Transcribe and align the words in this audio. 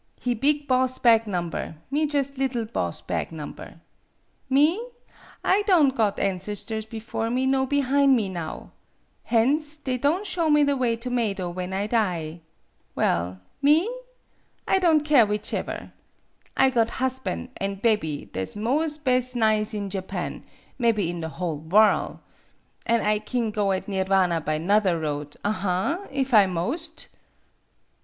He 0.19 0.33
big 0.33 0.67
boss 0.67 0.97
bag 0.97 1.27
nom 1.27 1.51
ber, 1.51 1.75
me 1.91 2.07
jus' 2.07 2.35
liddle 2.35 2.65
boss 2.65 3.01
bag 3.01 3.29
nomber. 3.31 3.79
Me? 4.49 4.83
I 5.43 5.61
don' 5.67 5.89
got 5.89 6.19
ancestors 6.19 6.87
before 6.87 7.29
me 7.29 7.45
nor 7.45 7.67
behine 7.67 8.15
me 8.15 8.27
now. 8.27 8.71
Hence 9.25 9.77
they 9.77 9.99
don' 9.99 10.23
show 10.23 10.49
me 10.49 10.63
the 10.63 10.75
54 10.75 10.79
MADAME 10.79 10.87
BUTTERFLY 10.87 10.89
way 10.89 10.95
to 11.35 11.41
Meido 11.43 11.49
when 11.53 11.71
I 11.73 11.85
die. 11.85 12.41
Well, 12.95 13.41
me? 13.61 13.87
I 14.67 14.79
don' 14.79 15.01
keer 15.01 15.23
whichever. 15.27 15.91
I 16.57 16.71
got 16.71 16.93
hosban' 16.97 17.49
an 17.57 17.75
bebby 17.75 18.27
tha' 18.33 18.47
's 18.47 18.55
mos' 18.55 18.97
bes' 18.97 19.35
nize 19.35 19.75
in 19.75 19.91
Japan, 19.91 20.43
mebby 20.79 21.11
in 21.11 21.19
the 21.19 21.29
whole 21.29 21.59
wotT. 21.59 22.17
An' 22.87 23.01
I 23.01 23.19
kin 23.19 23.51
go 23.51 23.71
at 23.71 23.87
Nirvana 23.87 24.41
by 24.41 24.57
'nother 24.57 24.99
road, 24.99 25.35
aha! 25.45 26.07
if 26.09 26.33
I 26.33 26.47
moast." 26.47 27.07